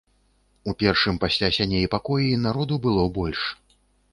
[0.71, 3.41] У першым пасля сяней пакоі народу было больш.